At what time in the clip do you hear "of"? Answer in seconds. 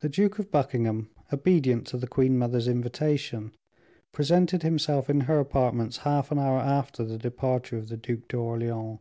0.40-0.50, 7.78-7.86